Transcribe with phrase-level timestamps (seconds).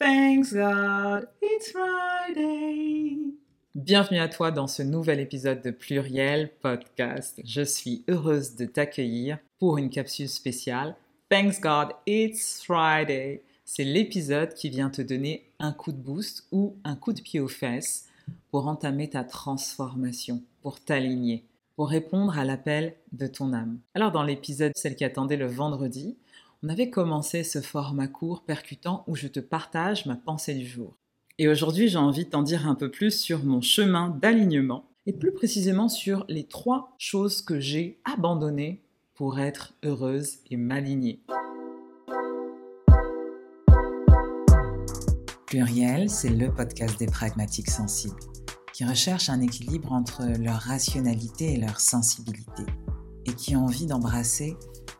[0.00, 3.16] Thanks God, it's Friday.
[3.74, 7.40] Bienvenue à toi dans ce nouvel épisode de Pluriel Podcast.
[7.44, 10.94] Je suis heureuse de t'accueillir pour une capsule spéciale.
[11.28, 13.42] Thanks God, it's Friday.
[13.64, 17.40] C'est l'épisode qui vient te donner un coup de boost ou un coup de pied
[17.40, 18.06] aux fesses
[18.52, 21.44] pour entamer ta transformation, pour t'aligner,
[21.74, 23.80] pour répondre à l'appel de ton âme.
[23.94, 26.16] Alors dans l'épisode, celle qui attendait le vendredi,
[26.64, 30.96] on avait commencé ce format court percutant où je te partage ma pensée du jour.
[31.38, 35.12] Et aujourd'hui, j'ai envie de t'en dire un peu plus sur mon chemin d'alignement et
[35.12, 38.82] plus précisément sur les trois choses que j'ai abandonnées
[39.14, 41.22] pour être heureuse et m'aligner.
[45.46, 48.18] Pluriel, c'est le podcast des pragmatiques sensibles
[48.74, 52.64] qui recherchent un équilibre entre leur rationalité et leur sensibilité
[53.26, 54.56] et qui ont envie d'embrasser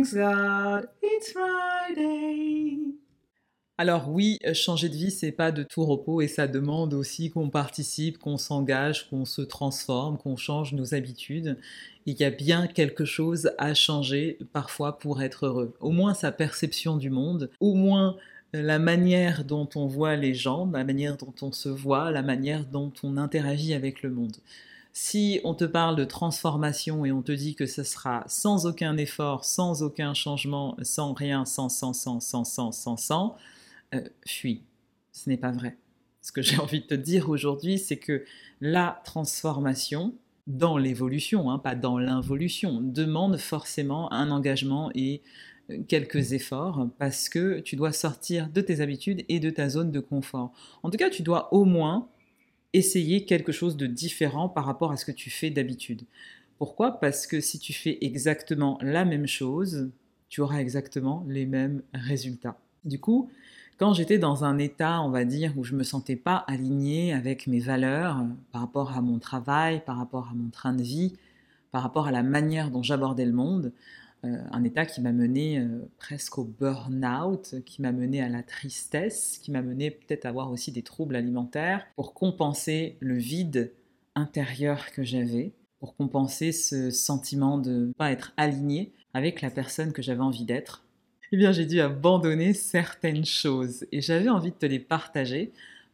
[0.00, 2.78] Thanks God, it's Friday.
[3.76, 7.50] Alors oui, changer de vie, c'est pas de tout repos et ça demande aussi qu'on
[7.50, 11.58] participe, qu'on s'engage, qu'on se transforme, qu'on change nos habitudes.
[12.06, 15.76] Il y a bien quelque chose à changer parfois pour être heureux.
[15.80, 18.16] Au moins sa perception du monde, au moins
[18.54, 22.64] la manière dont on voit les gens, la manière dont on se voit, la manière
[22.64, 24.38] dont on interagit avec le monde.
[24.92, 28.96] Si on te parle de transformation et on te dit que ce sera sans aucun
[28.96, 33.36] effort, sans aucun changement, sans rien, sans, sans, sans, sans, sans, sans, sans,
[33.94, 34.62] euh, fuis.
[35.12, 35.76] Ce n'est pas vrai.
[36.22, 38.24] Ce que j'ai envie de te dire aujourd'hui, c'est que
[38.60, 40.14] la transformation,
[40.48, 45.22] dans l'évolution, hein, pas dans l'involution, demande forcément un engagement et
[45.70, 49.92] euh, quelques efforts parce que tu dois sortir de tes habitudes et de ta zone
[49.92, 50.52] de confort.
[50.82, 52.08] En tout cas, tu dois au moins
[52.72, 56.02] essayer quelque chose de différent par rapport à ce que tu fais d'habitude.
[56.58, 57.00] Pourquoi?
[57.00, 59.90] Parce que si tu fais exactement la même chose,
[60.28, 62.58] tu auras exactement les mêmes résultats.
[62.84, 63.30] Du coup,
[63.78, 67.46] quand j'étais dans un état, on va dire, où je me sentais pas alignée avec
[67.46, 71.14] mes valeurs par rapport à mon travail, par rapport à mon train de vie,
[71.72, 73.72] par rapport à la manière dont j'abordais le monde,
[74.22, 79.38] un état qui m'a mené euh, presque au burn-out, qui m'a mené à la tristesse,
[79.42, 83.72] qui m'a mené peut-être à avoir aussi des troubles alimentaires, pour compenser le vide
[84.14, 89.92] intérieur que j'avais, pour compenser ce sentiment de ne pas être aligné avec la personne
[89.92, 90.84] que j'avais envie d'être.
[91.32, 95.52] Eh bien, j'ai dû abandonner certaines choses et j'avais envie de te les partager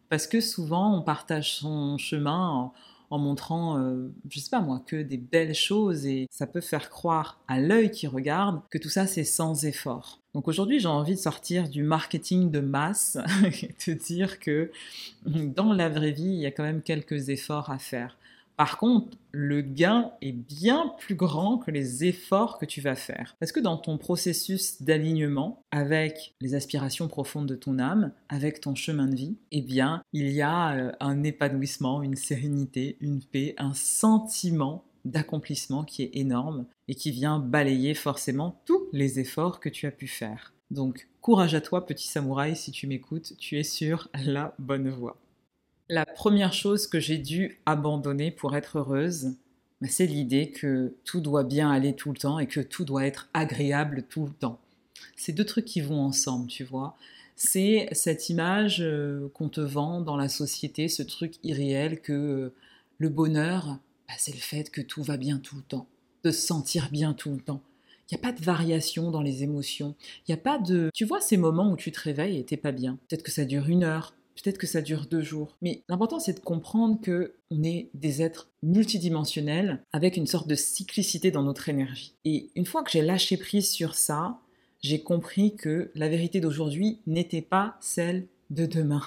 [0.08, 2.74] parce que souvent on partage son chemin en,
[3.10, 6.90] en montrant, euh, je sais pas moi, que des belles choses et ça peut faire
[6.90, 10.20] croire à l'œil qui regarde que tout ça c'est sans effort.
[10.34, 13.18] Donc aujourd'hui j'ai envie de sortir du marketing de masse
[13.62, 14.70] et te dire que
[15.26, 18.16] dans la vraie vie il y a quand même quelques efforts à faire.
[18.56, 23.36] Par contre, le gain est bien plus grand que les efforts que tu vas faire.
[23.38, 28.74] Parce que dans ton processus d'alignement avec les aspirations profondes de ton âme, avec ton
[28.74, 33.54] chemin de vie, eh bien, il y a euh, un épanouissement, une sérénité, une paix,
[33.58, 39.68] un sentiment d'accomplissement qui est énorme et qui vient balayer forcément tous les efforts que
[39.68, 40.54] tu as pu faire.
[40.70, 45.16] Donc, courage à toi, petit samouraï, si tu m'écoutes, tu es sur la bonne voie.
[45.88, 49.36] La première chose que j'ai dû abandonner pour être heureuse,
[49.80, 53.06] bah, c'est l'idée que tout doit bien aller tout le temps et que tout doit
[53.06, 54.58] être agréable tout le temps.
[55.14, 56.96] C'est deux trucs qui vont ensemble, tu vois.
[57.36, 62.54] C'est cette image euh, qu'on te vend dans la société, ce truc irréel que euh,
[62.98, 65.86] le bonheur, bah, c'est le fait que tout va bien tout le temps,
[66.24, 67.62] de se sentir bien tout le temps.
[68.10, 69.94] Il n'y a pas de variation dans les émotions.
[70.26, 70.90] Il n'y a pas de...
[70.94, 72.98] Tu vois ces moments où tu te réveilles et t'es pas bien.
[73.08, 75.56] Peut-être que ça dure une heure, Peut-être que ça dure deux jours.
[75.62, 80.54] Mais l'important, c'est de comprendre que on est des êtres multidimensionnels avec une sorte de
[80.54, 82.14] cyclicité dans notre énergie.
[82.24, 84.38] Et une fois que j'ai lâché prise sur ça,
[84.82, 89.02] j'ai compris que la vérité d'aujourd'hui n'était pas celle de demain.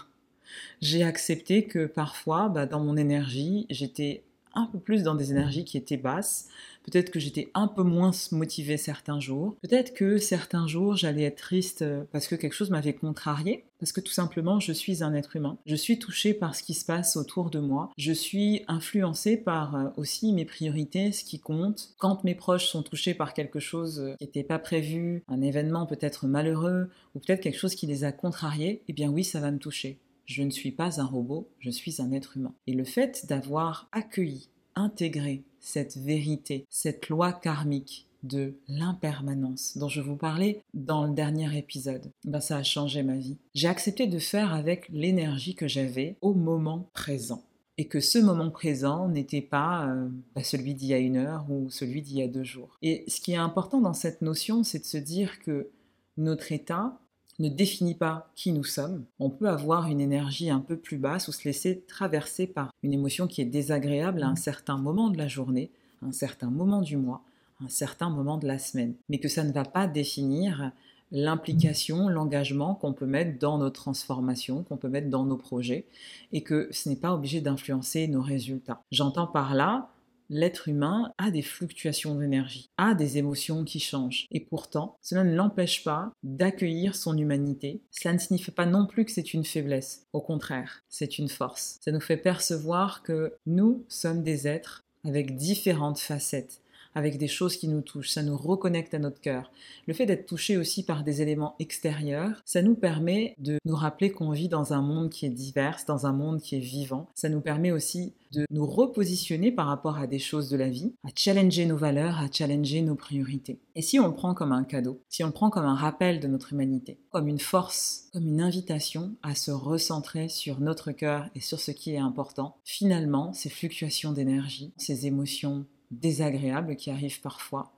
[0.81, 4.23] J'ai accepté que parfois, bah, dans mon énergie, j'étais
[4.53, 6.47] un peu plus dans des énergies qui étaient basses.
[6.83, 9.55] Peut-être que j'étais un peu moins motivée certains jours.
[9.61, 13.65] Peut-être que certains jours, j'allais être triste euh, parce que quelque chose m'avait contrarié.
[13.79, 15.57] Parce que tout simplement, je suis un être humain.
[15.65, 17.91] Je suis touchée par ce qui se passe autour de moi.
[17.97, 21.93] Je suis influencée par euh, aussi mes priorités, ce qui compte.
[21.97, 25.85] Quand mes proches sont touchés par quelque chose euh, qui n'était pas prévu, un événement
[25.85, 29.51] peut-être malheureux, ou peut-être quelque chose qui les a contrariés, eh bien oui, ça va
[29.51, 29.99] me toucher.
[30.29, 32.53] Je ne suis pas un robot, je suis un être humain.
[32.67, 40.01] Et le fait d'avoir accueilli, intégré cette vérité, cette loi karmique de l'impermanence dont je
[40.01, 43.37] vous parlais dans le dernier épisode, ben ça a changé ma vie.
[43.55, 47.43] J'ai accepté de faire avec l'énergie que j'avais au moment présent.
[47.79, 51.49] Et que ce moment présent n'était pas euh, ben celui d'il y a une heure
[51.49, 52.77] ou celui d'il y a deux jours.
[52.83, 55.71] Et ce qui est important dans cette notion, c'est de se dire que
[56.17, 56.99] notre état
[57.39, 59.05] ne définit pas qui nous sommes.
[59.19, 62.93] On peut avoir une énergie un peu plus basse ou se laisser traverser par une
[62.93, 65.71] émotion qui est désagréable à un certain moment de la journée,
[66.03, 67.21] à un certain moment du mois,
[67.61, 68.93] à un certain moment de la semaine.
[69.09, 70.71] Mais que ça ne va pas définir
[71.11, 75.85] l'implication, l'engagement qu'on peut mettre dans nos transformations, qu'on peut mettre dans nos projets,
[76.31, 78.81] et que ce n'est pas obligé d'influencer nos résultats.
[78.91, 79.89] J'entends par là
[80.29, 84.27] l'être humain a des fluctuations d'énergie, a des émotions qui changent.
[84.31, 87.81] Et pourtant, cela ne l'empêche pas d'accueillir son humanité.
[87.91, 90.05] Cela ne signifie pas non plus que c'est une faiblesse.
[90.13, 91.79] Au contraire, c'est une force.
[91.81, 96.61] Ça nous fait percevoir que nous sommes des êtres avec différentes facettes
[96.95, 99.51] avec des choses qui nous touchent, ça nous reconnecte à notre cœur.
[99.87, 104.11] Le fait d'être touché aussi par des éléments extérieurs, ça nous permet de nous rappeler
[104.11, 107.07] qu'on vit dans un monde qui est divers, dans un monde qui est vivant.
[107.15, 110.93] Ça nous permet aussi de nous repositionner par rapport à des choses de la vie,
[111.03, 113.59] à challenger nos valeurs, à challenger nos priorités.
[113.75, 116.19] Et si on le prend comme un cadeau, si on le prend comme un rappel
[116.19, 121.29] de notre humanité, comme une force, comme une invitation à se recentrer sur notre cœur
[121.35, 127.21] et sur ce qui est important, finalement, ces fluctuations d'énergie, ces émotions désagréables qui arrivent
[127.21, 127.71] parfois,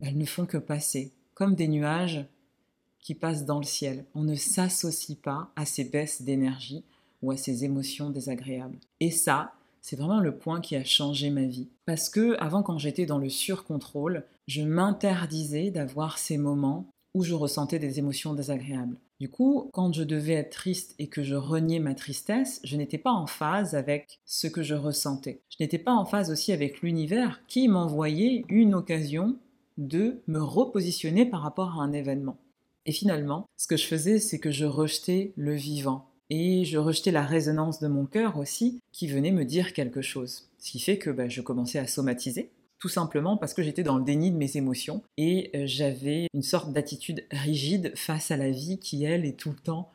[0.00, 2.26] elles ne font que passer, comme des nuages
[3.00, 4.04] qui passent dans le ciel.
[4.14, 6.84] On ne s'associe pas à ces baisses d'énergie
[7.22, 8.78] ou à ces émotions désagréables.
[9.00, 11.68] Et ça, c'est vraiment le point qui a changé ma vie.
[11.84, 17.34] Parce que avant, quand j'étais dans le surcontrôle, je m'interdisais d'avoir ces moments où je
[17.34, 18.96] ressentais des émotions désagréables.
[19.24, 22.98] Du coup, quand je devais être triste et que je reniais ma tristesse, je n'étais
[22.98, 25.40] pas en phase avec ce que je ressentais.
[25.48, 29.38] Je n'étais pas en phase aussi avec l'univers qui m'envoyait une occasion
[29.78, 32.36] de me repositionner par rapport à un événement.
[32.84, 36.04] Et finalement, ce que je faisais, c'est que je rejetais le vivant.
[36.28, 40.50] Et je rejetais la résonance de mon cœur aussi, qui venait me dire quelque chose.
[40.58, 42.50] Ce qui fait que bah, je commençais à somatiser,
[42.84, 46.42] tout simplement parce que j'étais dans le déni de mes émotions et euh, j'avais une
[46.42, 49.90] sorte d'attitude rigide face à la vie qui, elle, est tout le temps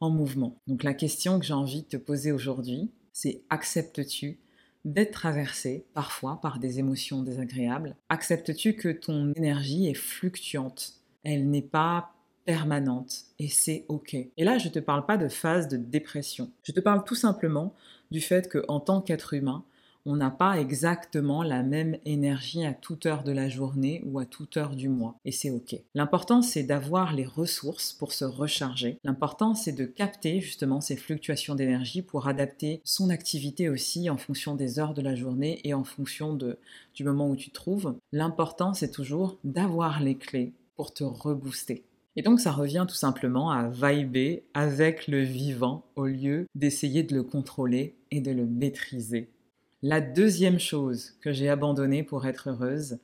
[0.00, 0.56] en mouvement.
[0.66, 4.40] Donc la question que j'ai envie de te poser aujourd'hui, c'est acceptes-tu
[4.84, 7.94] d'être traversé parfois par des émotions désagréables?
[8.08, 10.94] Acceptes-tu que ton énergie est fluctuante?
[11.22, 12.10] Elle n'est pas
[12.44, 14.14] permanente et c'est ok.
[14.14, 16.50] Et là, je ne te parle pas de phase de dépression.
[16.64, 17.72] Je te parle tout simplement
[18.10, 19.64] du fait qu'en tant qu'être humain,
[20.04, 24.24] on n'a pas exactement la même énergie à toute heure de la journée ou à
[24.24, 25.16] toute heure du mois.
[25.24, 25.76] Et c'est OK.
[25.94, 28.98] L'important, c'est d'avoir les ressources pour se recharger.
[29.04, 34.54] L'important, c'est de capter justement ces fluctuations d'énergie pour adapter son activité aussi en fonction
[34.54, 36.58] des heures de la journée et en fonction de,
[36.94, 37.96] du moment où tu trouves.
[38.12, 41.84] L'important, c'est toujours d'avoir les clés pour te rebooster.
[42.16, 47.14] Et donc ça revient tout simplement à vibrer avec le vivant au lieu d'essayer de
[47.14, 49.30] le contrôler et de le maîtriser.
[49.84, 52.98] La deuxième chose que j'ai abandonnée pour être heureuse,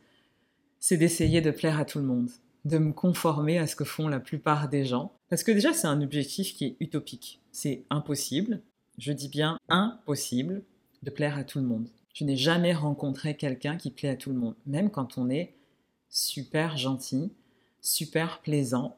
[0.78, 2.30] c'est d'essayer de plaire à tout le monde,
[2.64, 5.12] de me conformer à ce que font la plupart des gens.
[5.28, 7.40] Parce que déjà, c'est un objectif qui est utopique.
[7.50, 8.62] C'est impossible,
[8.96, 10.62] je dis bien impossible,
[11.02, 11.88] de plaire à tout le monde.
[12.14, 15.54] Je n'ai jamais rencontré quelqu'un qui plaît à tout le monde, même quand on est
[16.08, 17.32] super gentil,
[17.80, 18.96] super plaisant,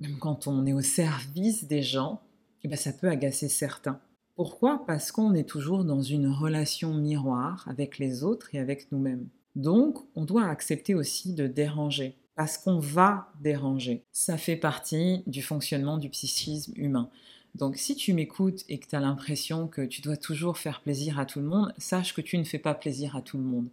[0.00, 2.20] même quand on est au service des gens,
[2.64, 3.98] eh ben ça peut agacer certains.
[4.38, 4.86] Pourquoi?
[4.86, 9.26] Parce qu'on est toujours dans une relation miroir avec les autres et avec nous-mêmes.
[9.56, 14.04] Donc, on doit accepter aussi de déranger, parce qu'on va déranger.
[14.12, 17.10] Ça fait partie du fonctionnement du psychisme humain.
[17.56, 21.18] Donc si tu m'écoutes et que tu as l'impression que tu dois toujours faire plaisir
[21.18, 23.66] à tout le monde, sache que tu ne fais pas plaisir à tout le monde.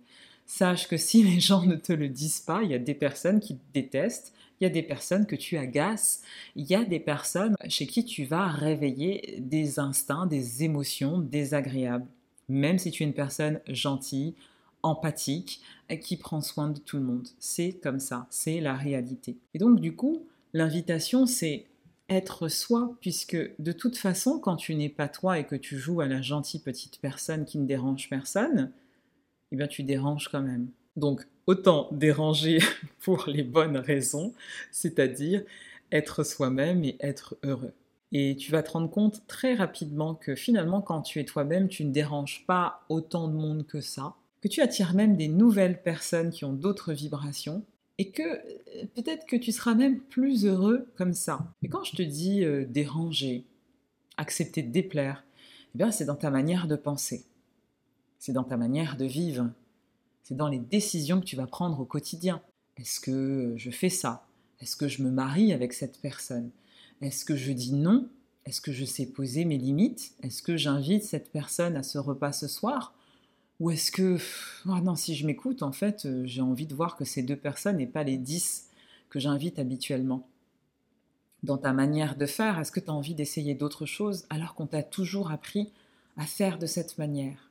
[0.48, 3.40] Sache que si les gens ne te le disent pas, il y a des personnes
[3.40, 6.22] qui te détestent, il y a des personnes que tu agaces,
[6.56, 12.08] il y a des personnes chez qui tu vas réveiller des instincts, des émotions désagréables.
[12.48, 14.36] Même si tu es une personne gentille,
[14.84, 15.62] empathique,
[16.02, 17.28] qui prend soin de tout le monde.
[17.40, 19.38] C'est comme ça, c'est la réalité.
[19.54, 21.66] Et donc du coup, l'invitation, c'est
[22.10, 26.02] être soi, puisque de toute façon, quand tu n'es pas toi et que tu joues
[26.02, 28.72] à la gentille petite personne qui ne dérange personne,
[29.52, 30.70] eh bien tu déranges quand même.
[30.96, 32.60] Donc autant déranger
[33.00, 34.34] pour les bonnes raisons,
[34.72, 35.44] c'est-à-dire
[35.92, 37.74] être soi-même et être heureux.
[38.12, 41.84] Et tu vas te rendre compte très rapidement que finalement, quand tu es toi-même, tu
[41.84, 46.32] ne déranges pas autant de monde que ça, que tu attires même des nouvelles personnes
[46.32, 47.64] qui ont d'autres vibrations,
[47.98, 51.40] et que euh, peut-être que tu seras même plus heureux comme ça.
[51.64, 53.46] Et quand je te dis euh, déranger,
[54.18, 55.24] accepter de déplaire,
[55.74, 57.26] eh bien c'est dans ta manière de penser,
[58.20, 59.50] c'est dans ta manière de vivre,
[60.26, 62.42] c'est dans les décisions que tu vas prendre au quotidien.
[62.78, 64.26] Est-ce que je fais ça?
[64.60, 66.50] Est-ce que je me marie avec cette personne?
[67.02, 68.10] Est-ce que je dis non?
[68.46, 70.16] Est-ce que je sais poser mes limites?
[70.24, 72.96] Est-ce que j'invite cette personne à ce repas ce soir?
[73.60, 74.18] Ou est-ce que,
[74.66, 77.38] oh non, si je m'écoute, en fait, euh, j'ai envie de voir que ces deux
[77.38, 78.70] personnes et pas les dix
[79.10, 80.28] que j'invite habituellement?
[81.44, 84.66] Dans ta manière de faire, est-ce que tu as envie d'essayer d'autres choses alors qu'on
[84.66, 85.72] t'a toujours appris
[86.18, 87.45] à faire de cette manière?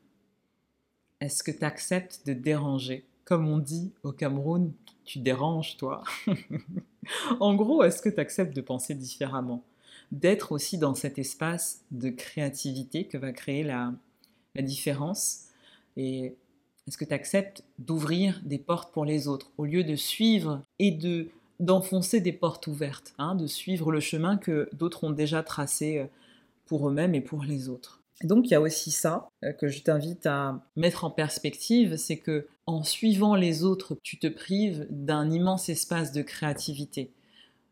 [1.25, 3.07] Est-ce que tu acceptes de déranger?
[3.25, 4.75] Comme on dit au Cameroun,
[5.07, 6.05] tu déranges, toi.
[7.41, 9.65] en gros, est-ce que tu acceptes de penser différemment?
[10.13, 13.95] D'être aussi dans cet espace de créativité que va créer la,
[14.55, 15.47] différence?
[15.97, 16.37] Et
[16.87, 20.91] est-ce que tu acceptes d'ouvrir des portes pour les autres au lieu de suivre et
[20.91, 26.01] de d'enfoncer des portes ouvertes, hein, de suivre le chemin que d'autres ont déjà tracé
[26.01, 26.07] euh,
[26.67, 28.04] pour eux-mêmes et pour les autres?
[28.23, 32.19] Donc il y a aussi ça euh, que je t'invite à mettre en perspective, c'est
[32.19, 37.13] que en suivant les autres, tu te prives d'un immense espace de créativité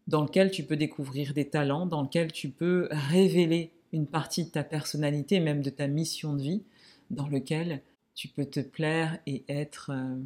[0.08, 4.50] dans lequel tu peux découvrir des talents, dans lequel tu peux révéler une partie de
[4.50, 6.62] ta personnalité, même de ta mission de vie,
[7.10, 7.82] dans lequel
[8.14, 10.16] tu peux te plaire et être euh,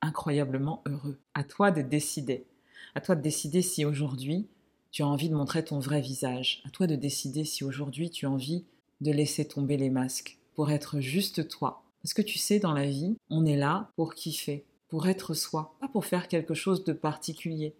[0.00, 1.18] incroyablement heureux.
[1.34, 2.46] À toi de décider.
[2.94, 4.48] À toi de décider si aujourd'hui
[4.90, 6.62] tu as envie de montrer ton vrai visage.
[6.64, 8.64] À toi de décider si aujourd'hui tu as envie
[9.00, 11.84] de laisser tomber les masques pour être juste toi.
[12.02, 15.76] Parce que tu sais, dans la vie, on est là pour kiffer, pour être soi,
[15.80, 17.74] pas pour faire quelque chose de particulier,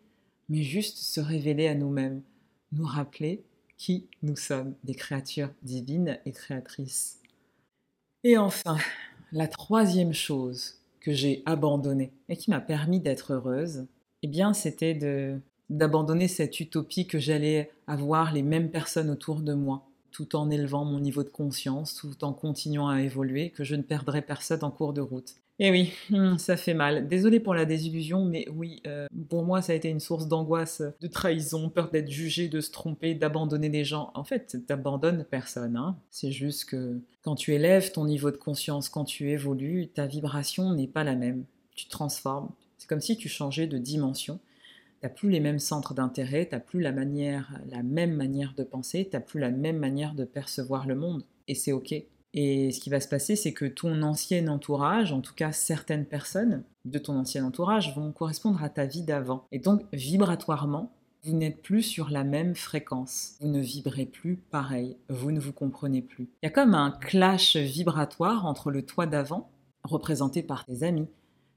[0.49, 2.23] mais juste se révéler à nous-mêmes,
[2.73, 3.45] nous rappeler
[3.77, 7.21] qui nous sommes, des créatures divines et créatrices.
[8.25, 8.79] Et enfin,
[9.33, 13.87] la troisième chose que j'ai abandonnée et qui m'a permis d'être heureuse,
[14.23, 15.39] eh bien, c'était
[15.71, 20.87] d'abandonner cette utopie que j'allais avoir les mêmes personnes autour de moi, tout en élevant
[20.87, 24.71] mon niveau de conscience, tout en continuant à évoluer, que je ne perdrais personne en
[24.71, 25.35] cours de route.
[25.59, 27.07] Et eh oui, hmm, ça fait mal.
[27.07, 30.83] Désolée pour la désillusion, mais oui, euh, pour moi, ça a été une source d'angoisse,
[31.03, 34.11] de trahison, peur d'être jugé, de se tromper, d'abandonner les gens.
[34.15, 35.77] En fait, t'abandonnes personne.
[35.77, 35.99] Hein.
[36.11, 40.73] C'est juste que quand tu élèves ton niveau de conscience, quand tu évolues, ta vibration
[40.73, 41.45] n'est pas la même.
[41.75, 42.49] Tu te transformes.
[42.79, 44.41] C'est comme si tu changeais de dimension.
[45.09, 49.21] Plus les mêmes centres d'intérêt, t'as plus la manière, la même manière de penser, t'as
[49.21, 51.25] plus la même manière de percevoir le monde.
[51.49, 51.95] Et c'est ok.
[52.35, 56.05] Et ce qui va se passer, c'est que ton ancien entourage, en tout cas certaines
[56.05, 59.47] personnes de ton ancien entourage, vont correspondre à ta vie d'avant.
[59.53, 63.37] Et donc, vibratoirement, vous n'êtes plus sur la même fréquence.
[63.41, 64.97] Vous ne vibrez plus pareil.
[65.09, 66.29] Vous ne vous comprenez plus.
[66.43, 69.51] Il y a comme un clash vibratoire entre le toi d'avant,
[69.83, 71.09] représenté par tes amis,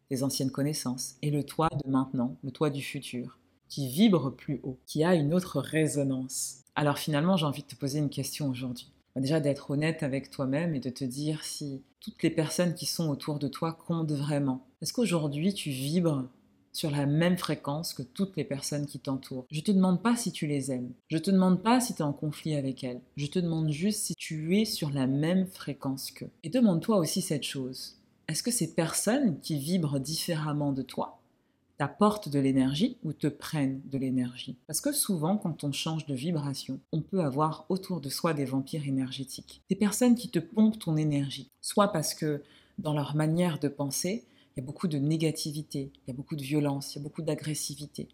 [0.09, 3.37] tes anciennes connaissances, et le toi de maintenant, le toi du futur,
[3.69, 6.63] qui vibre plus haut, qui a une autre résonance.
[6.75, 8.91] Alors finalement, j'ai envie de te poser une question aujourd'hui.
[9.15, 12.85] Bah, déjà d'être honnête avec toi-même et de te dire si toutes les personnes qui
[12.85, 14.65] sont autour de toi comptent vraiment.
[14.81, 16.25] Est-ce qu'aujourd'hui tu vibres
[16.71, 19.45] sur la même fréquence que toutes les personnes qui t'entourent?
[19.51, 20.93] Je te demande pas si tu les aimes.
[21.09, 23.01] Je te demande pas si tu es en conflit avec elles.
[23.17, 26.31] Je te demande juste si tu es sur la même fréquence qu'eux.
[26.43, 27.97] Et demande-toi aussi cette chose.
[28.27, 31.18] Est-ce que ces personnes qui vibrent différemment de toi
[31.79, 34.57] t'apportent de l'énergie ou te prennent de l'énergie.
[34.67, 38.43] Parce que souvent, quand on change de vibration, on peut avoir autour de soi des
[38.43, 39.63] vampires énergétiques.
[39.69, 41.49] Des personnes qui te pompent ton énergie.
[41.61, 42.43] Soit parce que
[42.79, 46.35] dans leur manière de penser, il y a beaucoup de négativité, il y a beaucoup
[46.35, 48.09] de violence, il y a beaucoup d'agressivité.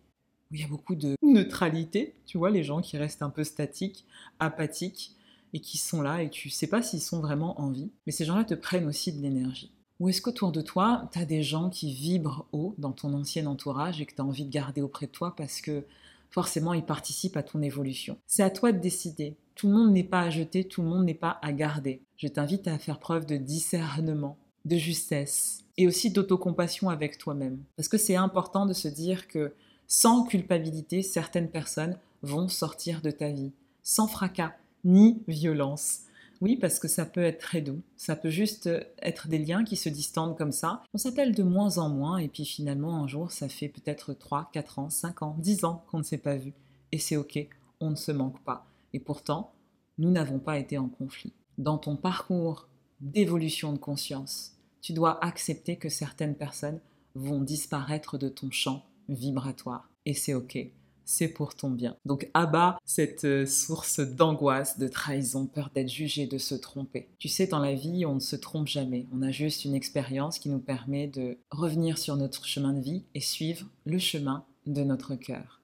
[0.52, 4.06] Il y a beaucoup de neutralité, tu vois, les gens qui restent un peu statiques,
[4.40, 5.16] apathiques,
[5.54, 7.90] et qui sont là, et tu sais pas s'ils sont vraiment en vie.
[8.06, 9.72] Mais ces gens-là te prennent aussi de l'énergie.
[10.00, 13.46] Ou est-ce qu'autour de toi, tu as des gens qui vibrent haut dans ton ancien
[13.46, 15.86] entourage et que tu as envie de garder auprès de toi parce que
[16.30, 18.18] forcément ils participent à ton évolution?
[18.28, 19.38] C'est à toi de décider.
[19.56, 22.02] Tout le monde n'est pas à jeter, tout le monde n'est pas à garder.
[22.18, 27.60] Je t'invite à faire preuve de discernement, de justesse et aussi d'autocompassion avec toi-même.
[27.78, 29.54] Parce que c'est important de se dire que
[29.88, 33.52] sans culpabilité, certaines personnes vont sortir de ta vie,
[33.84, 36.02] sans fracas ni violence.
[36.42, 37.82] Oui, parce que ça peut être très doux.
[37.96, 38.70] Ça peut juste
[39.02, 40.84] être des liens qui se distendent comme ça.
[40.94, 44.50] On s'appelle de moins en moins et puis finalement un jour ça fait peut-être 3,
[44.54, 46.54] 4 ans, 5 ans, 10 ans qu'on ne s'est pas vu.
[46.92, 47.48] Et c'est ok.
[47.80, 48.66] on ne se manque pas.
[48.94, 49.54] Et pourtant,
[49.98, 51.34] nous n'avons pas été en conflit.
[51.58, 52.70] Dans ton parcours
[53.02, 56.80] d'évolution de conscience, tu dois accepter que certaines personnes
[57.16, 59.90] vont disparaître de ton champ vibratoire.
[60.06, 60.58] Et c'est OK
[61.06, 61.96] c'est pour ton bien.
[62.06, 67.08] Donc abat cette euh, source d'angoisse, de trahison, peur d'être jugé, de se tromper.
[67.20, 69.08] Tu sais, dans la vie, on ne se trompe jamais.
[69.14, 73.04] On a juste une expérience qui nous permet de revenir sur notre chemin de vie
[73.14, 75.62] et suivre le chemin de notre cœur.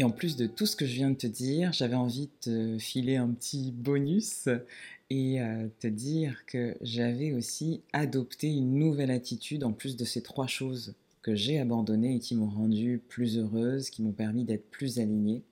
[0.00, 2.32] Et en plus de tout ce que je viens de te dire, j'avais envie de
[2.40, 4.48] te filer un petit bonus
[5.10, 10.22] et euh, te dire que j'avais aussi adopté une nouvelle attitude en plus de ces
[10.22, 14.70] trois choses que j'ai abandonnées et qui m'ont rendue plus heureuse, qui m'ont permis d'être
[14.70, 15.42] plus alignée.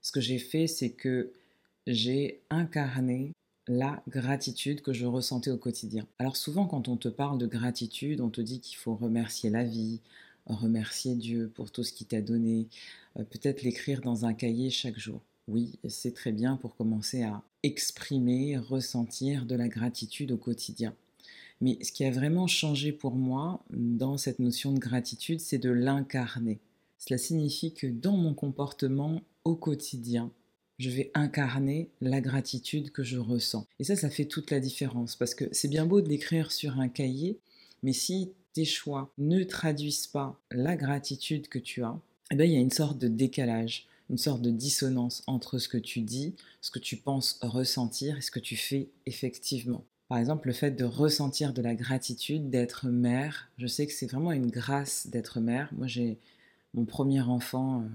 [0.00, 1.32] Ce que j'ai fait, c'est que
[1.88, 3.32] j'ai incarné
[3.66, 6.06] la gratitude que je ressentais au quotidien.
[6.20, 9.64] Alors souvent quand on te parle de gratitude, on te dit qu'il faut remercier la
[9.64, 9.98] vie,
[10.46, 12.68] remercier Dieu pour tout ce qu'il t'a donné,
[13.18, 15.20] euh, peut-être l'écrire dans un cahier chaque jour.
[15.48, 20.94] Oui, c'est très bien pour commencer à exprimer, ressentir de la gratitude au quotidien.
[21.60, 25.70] Mais ce qui a vraiment changé pour moi dans cette notion de gratitude, c'est de
[25.70, 26.58] l'incarner.
[26.98, 30.32] Cela signifie que dans mon comportement au quotidien,
[30.78, 33.66] je vais incarner la gratitude que je ressens.
[33.78, 36.80] Et ça, ça fait toute la différence parce que c'est bien beau de l'écrire sur
[36.80, 37.38] un cahier,
[37.82, 41.98] mais si tes choix ne traduisent pas la gratitude que tu as,
[42.30, 45.68] eh bien, il y a une sorte de décalage, une sorte de dissonance entre ce
[45.68, 49.84] que tu dis, ce que tu penses ressentir et ce que tu fais effectivement.
[50.08, 54.10] Par exemple, le fait de ressentir de la gratitude, d'être mère, je sais que c'est
[54.10, 55.70] vraiment une grâce d'être mère.
[55.72, 56.18] Moi, j'ai
[56.74, 57.86] mon premier enfant, euh,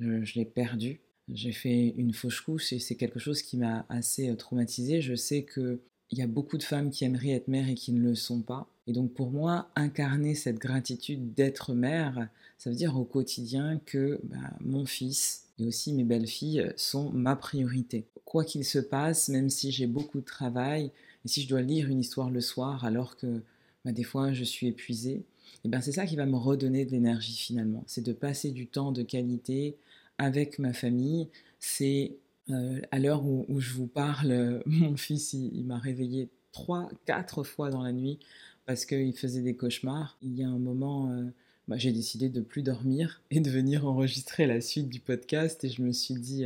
[0.00, 1.00] je, je l'ai perdu.
[1.28, 5.02] J'ai fait une fausse couche et c'est quelque chose qui m'a assez euh, traumatisée.
[5.02, 7.92] Je sais que il y a beaucoup de femmes qui aimeraient être mères et qui
[7.92, 8.68] ne le sont pas.
[8.86, 14.20] Et donc pour moi, incarner cette gratitude d'être mère, ça veut dire au quotidien que
[14.24, 18.06] bah, mon fils et aussi mes belles-filles sont ma priorité.
[18.24, 20.90] Quoi qu'il se passe, même si j'ai beaucoup de travail,
[21.24, 23.42] et si je dois lire une histoire le soir alors que
[23.84, 25.22] bah, des fois je suis épuisée,
[25.64, 27.84] et ben c'est ça qui va me redonner de l'énergie finalement.
[27.86, 29.76] C'est de passer du temps de qualité
[30.18, 31.28] avec ma famille.
[31.58, 32.16] C'est
[32.50, 37.42] euh, à l'heure où, je vous parle, euh, mon fils, il, m'a réveillé trois, quatre
[37.44, 38.18] fois dans la nuit
[38.66, 40.18] parce qu'il faisait des cauchemars.
[40.22, 41.24] Il y a un moment, euh,
[41.68, 45.68] bah, j'ai décidé de plus dormir et de venir enregistrer la suite du podcast et
[45.68, 46.44] je me suis dit,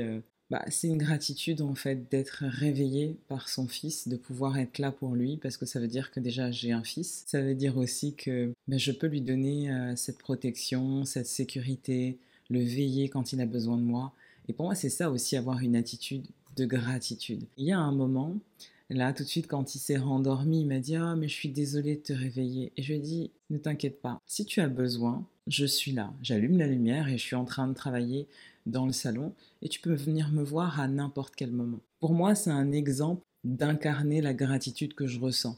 [0.51, 4.93] bah, c'est une gratitude en fait d'être réveillé par son fils, de pouvoir être là
[4.93, 7.25] pour lui parce que ça veut dire que déjà j'ai un fils.
[7.27, 12.19] Ça veut dire aussi que bah, je peux lui donner cette protection, cette sécurité,
[12.51, 14.13] le veiller quand il a besoin de moi.
[14.49, 16.27] Et pour moi, c'est ça aussi, avoir une attitude
[16.57, 17.45] de gratitude.
[17.57, 18.37] Il y a un moment,
[18.91, 21.49] là, tout de suite, quand il s'est rendormi, il m'a dit Ah, mais je suis
[21.49, 22.73] désolée de te réveiller.
[22.77, 26.13] Et je lui ai dit Ne t'inquiète pas, si tu as besoin, je suis là.
[26.23, 28.29] J'allume la lumière et je suis en train de travailler
[28.67, 31.81] dans le salon et tu peux venir me voir à n'importe quel moment.
[32.01, 35.57] Pour moi, c'est un exemple d'incarner la gratitude que je ressens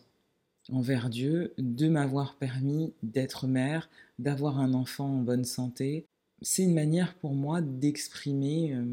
[0.73, 6.07] envers Dieu de m'avoir permis d'être mère, d'avoir un enfant en bonne santé,
[6.42, 8.85] c'est une manière pour moi d'exprimer euh,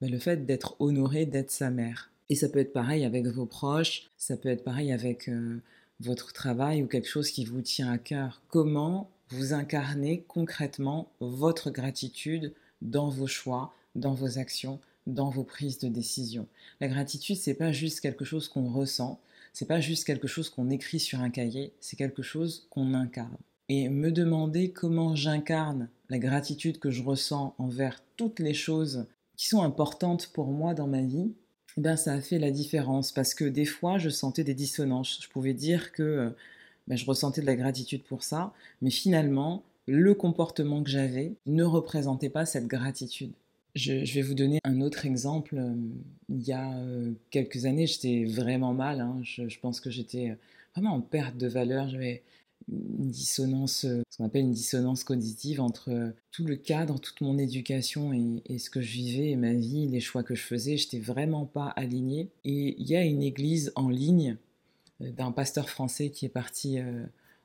[0.00, 2.10] bah, le fait d'être honoré d'être sa mère.
[2.28, 5.60] Et ça peut être pareil avec vos proches, ça peut être pareil avec euh,
[6.00, 8.42] votre travail ou quelque chose qui vous tient à cœur.
[8.48, 15.78] Comment vous incarnez concrètement votre gratitude dans vos choix, dans vos actions, dans vos prises
[15.78, 16.46] de décision?
[16.80, 19.20] La gratitude, c'est pas juste quelque chose qu'on ressent,
[19.52, 23.36] c'est pas juste quelque chose qu'on écrit sur un cahier, c'est quelque chose qu'on incarne
[23.68, 29.06] et me demander comment j'incarne la gratitude que je ressens envers toutes les choses
[29.38, 31.32] qui sont importantes pour moi dans ma vie,
[31.78, 35.20] eh bien ça a fait la différence parce que des fois je sentais des dissonances.
[35.22, 36.30] Je pouvais dire que euh,
[36.86, 41.64] ben, je ressentais de la gratitude pour ça, mais finalement le comportement que j'avais ne
[41.64, 43.32] représentait pas cette gratitude.
[43.74, 45.56] Je, vais vous donner un autre exemple.
[45.56, 45.72] Euh,
[46.28, 49.00] il y a euh, quelques années, j'étais vraiment mal.
[49.00, 49.18] Hein.
[49.22, 50.36] Je, pense que j'étais
[50.74, 51.88] vraiment en perte de valeur.
[52.98, 57.20] Une dissonance, euh, ce qu'on appelle une dissonance cognitive entre euh, tout le cadre, toute
[57.20, 60.76] mon éducation et, ce que je vivais, et ma vie, les choix que je faisais,
[60.76, 62.30] j'étais vraiment pas alignée.
[62.44, 64.36] Et il y a une église en ligne
[65.00, 66.78] euh, d'un pasteur français qui est parti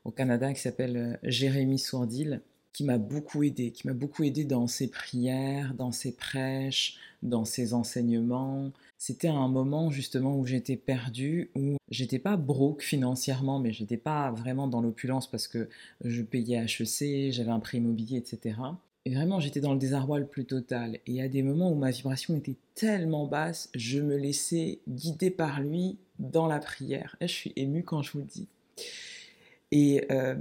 [0.06, 2.42] au Canada qui s'appelle Jérémy Sourdil,
[2.78, 7.44] qui m'a beaucoup aidé, qui m'a beaucoup aidé dans ses prières, dans ses prêches, dans
[7.44, 8.72] ses enseignements.
[9.00, 14.30] C'était un moment justement où j'étais perdue, où j'étais pas broke financièrement, mais j'étais pas
[14.30, 15.70] vraiment dans l'opulence parce que
[16.06, 18.60] je payais HEC, j'avais un prêt immobilier, etc.
[19.06, 21.00] Et vraiment, j'étais dans le désarroi le plus total.
[21.08, 25.62] Et à des moments où ma vibration était tellement basse, je me laissais guider par
[25.62, 27.16] lui dans la prière.
[27.22, 28.48] Et je suis émue quand je vous le dis.
[29.72, 30.36] Et euh,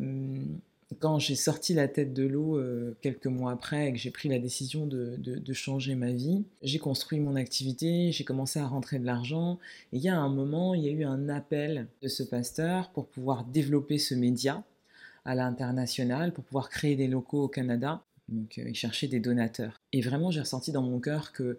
[0.99, 4.29] quand j'ai sorti la tête de l'eau euh, quelques mois après et que j'ai pris
[4.29, 9.07] la décision de, changer ma vie, j'ai construit mon activité, j'ai commencé à rentrer de
[9.07, 9.59] l'argent.
[9.93, 12.91] Et il y a un moment, il y a eu un appel de ce pasteur
[12.91, 14.63] pour pouvoir développer ce média
[15.25, 18.05] à l'international, pour pouvoir créer des locaux au Canada.
[18.29, 19.81] Donc, euh, il cherchait des donateurs.
[19.93, 21.59] Et vraiment, j'ai ressenti dans mon cœur que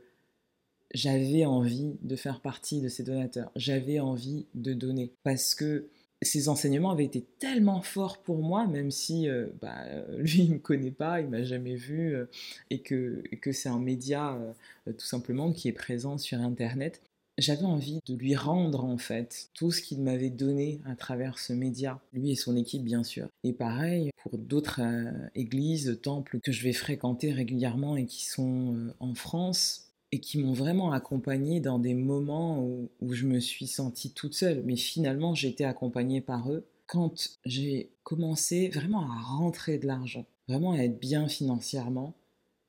[0.94, 3.52] j'avais envie de faire partie de ces donateurs.
[3.56, 5.12] J'avais envie de donner.
[5.24, 5.90] Parce que
[6.22, 9.86] ces enseignements avaient été tellement forts pour moi, même si euh, bah,
[10.18, 12.26] lui, il ne me connaît pas, il m'a jamais vu, euh,
[12.70, 14.38] et que, que c'est un média
[14.86, 17.02] tout simplement qui est présent sur Internet
[17.38, 21.54] j'avais envie de lui rendre en fait tout ce qu'il m'avait donné à travers ce
[21.54, 23.28] média, lui et son équipe bien sûr.
[23.44, 28.76] Et pareil pour d'autres euh, églises, temples que je vais fréquenter régulièrement et qui sont
[28.76, 33.68] euh, en France et qui m'ont vraiment accompagné dans des moments où, je me suis
[33.68, 34.64] sentie toute seule.
[34.66, 40.72] Mais finalement, été accompagnée par eux quand j'ai commencé vraiment à rentrer de l'argent, vraiment
[40.72, 42.14] à être bien financièrement.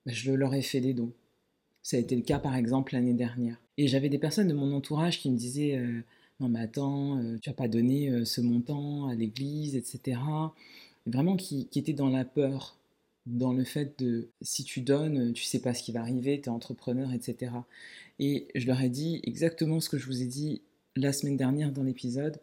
[0.04, 1.12] Ben, je leur ai fait des dons.
[1.82, 3.56] Ça a été le cas par exemple l'année dernière.
[3.76, 6.02] Et j'avais des personnes de mon entourage qui me disaient euh,
[6.40, 10.20] Non, mais attends, euh, tu n'as pas donné euh, ce montant à l'église, etc.
[11.06, 12.76] vraiment qui étaient dans la peur,
[13.28, 16.46] dans le fait de si tu donnes, tu sais pas ce qui va arriver, tu
[16.46, 17.52] es entrepreneur, etc.
[18.18, 20.62] Et je leur ai dit exactement ce que je vous ai dit
[20.96, 22.40] la semaine dernière dans l'épisode.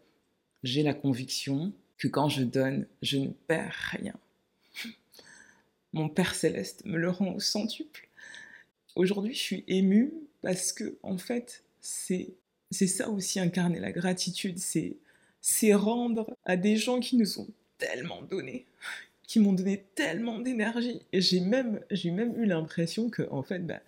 [0.62, 4.14] J'ai la conviction que quand je donne, je ne perds rien.
[5.92, 8.08] Mon Père céleste me le rend au centuple.
[8.94, 12.34] Aujourd'hui, je suis émue parce que en fait, c'est
[12.70, 14.96] c'est ça aussi incarner la gratitude, c'est
[15.40, 18.66] c'est rendre à des gens qui nous ont tellement donné,
[19.26, 21.02] qui m'ont donné tellement d'énergie.
[21.12, 23.80] Et j'ai même j'ai même eu l'impression que en fait, bah,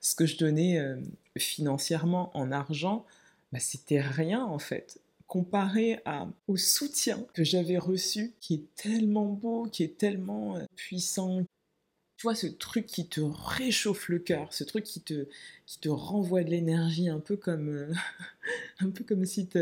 [0.00, 0.96] ce que je donnais euh,
[1.38, 3.06] financièrement en argent,
[3.52, 5.00] bah, c'était rien en fait
[5.32, 5.98] comparé
[6.46, 11.46] au soutien que j'avais reçu, qui est tellement beau, qui est tellement euh, puissant,
[12.18, 15.26] tu vois, ce truc qui te réchauffe le cœur, ce truc qui te,
[15.64, 17.94] qui te renvoie de l'énergie, un peu comme, euh,
[18.80, 19.58] un peu comme si tu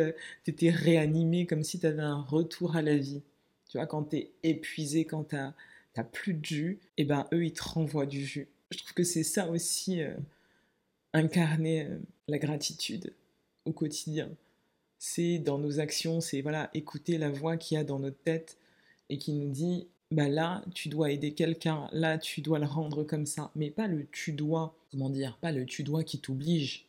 [0.49, 3.23] étais réanimé, comme si tu avais un retour à la vie.
[3.71, 7.29] Tu vois, quand tu es épuisé, quand tu n'as plus de jus, et eh ben
[7.33, 8.49] eux, ils te renvoient du jus.
[8.73, 10.17] Je trouve que c'est ça aussi, euh,
[11.13, 13.15] incarner euh, la gratitude
[13.67, 14.29] au quotidien.
[14.99, 18.59] C'est dans nos actions, c'est voilà, écouter la voix qu'il y a dans notre tête
[19.09, 23.05] et qui nous dit bah là, tu dois aider quelqu'un, là, tu dois le rendre
[23.05, 26.87] comme ça, mais pas le tu dois, comment dire, pas le tu dois qui t'oblige,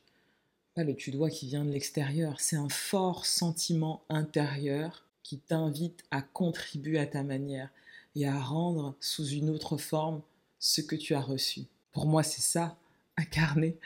[0.74, 6.04] pas le tu dois qui vient de l'extérieur, c'est un fort sentiment intérieur qui t'invite
[6.12, 7.70] à contribuer à ta manière
[8.18, 10.22] et à rendre sous une autre forme
[10.60, 11.62] ce que tu as reçu.
[11.94, 12.78] Pour moi, c'est ça,
[13.16, 13.78] incarner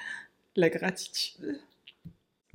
[0.55, 1.61] la gratitude.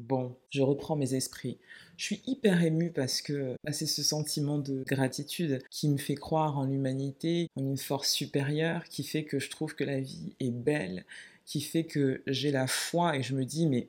[0.00, 1.57] Bon, je reprends mes esprits.
[1.98, 6.16] Je suis hyper émue parce que bah, c'est ce sentiment de gratitude qui me fait
[6.16, 10.35] croire en l'humanité, en une force supérieure, qui fait que je trouve que la vie
[10.40, 11.05] est belle,
[11.46, 13.87] qui fait que j'ai la foi et je me dis mais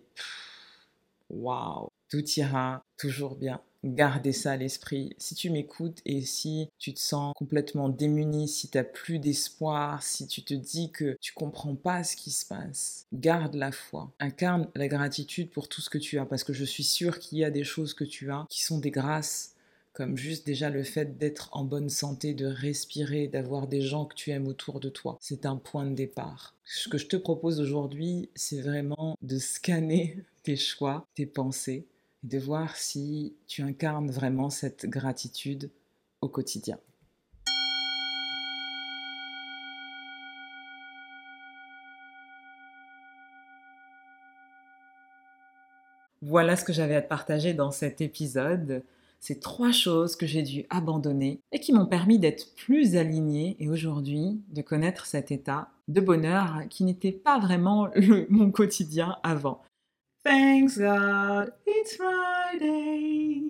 [1.31, 3.63] waouh, tout ira toujours bien.
[3.83, 5.15] Gardez ça à l'esprit.
[5.17, 10.03] Si tu m'écoutes et si tu te sens complètement démuni, si tu n'as plus d'espoir,
[10.03, 14.11] si tu te dis que tu comprends pas ce qui se passe, garde la foi.
[14.19, 17.39] Incarne la gratitude pour tout ce que tu as parce que je suis sûre qu'il
[17.39, 19.55] y a des choses que tu as qui sont des grâces
[19.93, 24.15] comme juste déjà le fait d'être en bonne santé, de respirer, d'avoir des gens que
[24.15, 25.17] tu aimes autour de toi.
[25.19, 26.55] C'est un point de départ.
[26.63, 31.87] Ce que je te propose aujourd'hui, c'est vraiment de scanner tes choix, tes pensées,
[32.23, 35.71] de voir si tu incarnes vraiment cette gratitude
[36.21, 36.77] au quotidien.
[46.21, 48.83] Voilà ce que j'avais à te partager dans cet épisode.
[49.19, 53.69] Ces trois choses que j'ai dû abandonner et qui m'ont permis d'être plus alignée et
[53.69, 57.89] aujourd'hui de connaître cet état de bonheur qui n'était pas vraiment
[58.29, 59.61] mon quotidien avant.
[60.33, 63.41] It's Friday.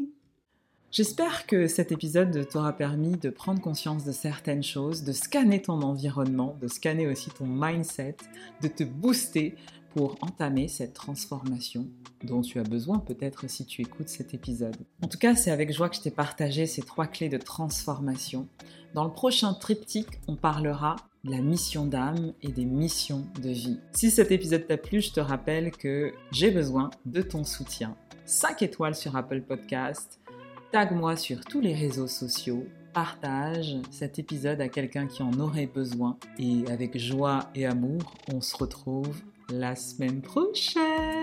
[0.90, 5.84] J'espère que cet épisode t'aura permis de prendre conscience de certaines choses, de scanner ton
[5.84, 8.18] environnement, de scanner aussi ton mindset,
[8.64, 9.54] de te booster
[9.94, 11.86] pour entamer cette transformation
[12.24, 14.78] dont tu as besoin peut-être si tu écoutes cet épisode.
[15.04, 18.48] En tout cas, c'est avec joie que je t'ai partagé ces trois clés de transformation.
[18.96, 23.80] Dans le prochain triptyque, on parlera la mission d'âme et des missions de vie.
[23.94, 27.96] Si cet épisode t'a plu, je te rappelle que j'ai besoin de ton soutien.
[28.26, 30.20] 5 étoiles sur Apple Podcast,
[30.72, 36.18] tag-moi sur tous les réseaux sociaux, partage cet épisode à quelqu'un qui en aurait besoin
[36.38, 39.16] et avec joie et amour, on se retrouve
[39.50, 41.21] la semaine prochaine.